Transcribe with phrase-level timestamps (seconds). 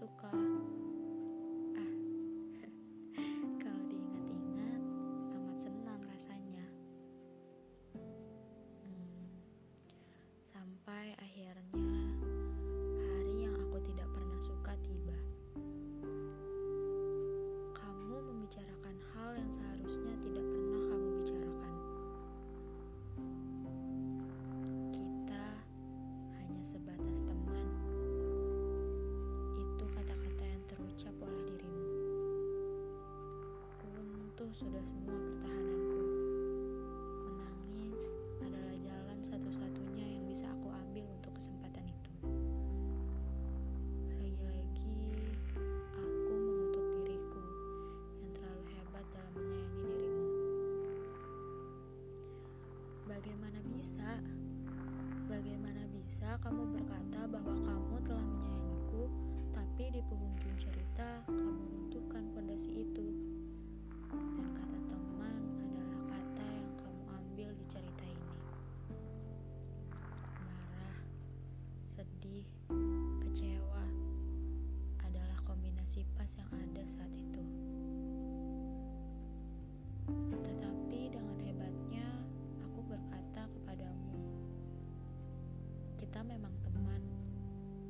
[0.00, 0.32] suka.
[1.76, 1.92] Ah,
[3.60, 4.82] kalau diingat-ingat,
[5.36, 6.64] amat senang rasanya.
[7.92, 9.28] Hmm,
[10.40, 11.79] sampai akhirnya
[34.50, 36.02] sudah semua pertahananku.
[37.22, 38.02] Menangis
[38.42, 42.12] adalah jalan satu-satunya yang bisa aku ambil untuk kesempatan itu.
[44.18, 45.06] Lagi-lagi,
[45.94, 47.42] aku mengutuk diriku
[48.18, 50.26] yang terlalu hebat dalam menyayangi dirimu.
[53.06, 54.10] Bagaimana bisa?
[55.30, 59.02] Bagaimana bisa kamu berkata bahwa kamu telah menyayangiku,
[59.54, 60.39] tapi di penghujung
[72.10, 72.42] sedih,
[73.22, 73.86] kecewa
[75.06, 77.42] adalah kombinasi pas yang ada saat itu.
[80.10, 82.02] Tetapi dengan hebatnya,
[82.66, 84.18] aku berkata kepadamu,
[86.02, 86.98] kita memang teman.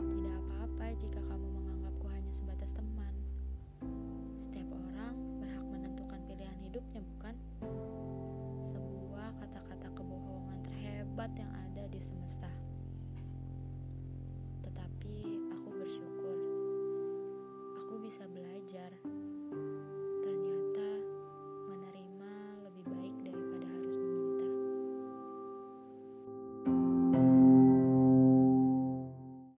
[0.00, 3.12] Tidak apa-apa jika kamu menganggapku hanya sebatas teman.
[4.40, 7.36] Setiap orang berhak menentukan pilihan hidupnya, bukan?
[8.72, 12.48] Sebuah kata-kata kebohongan terhebat yang ada di semesta.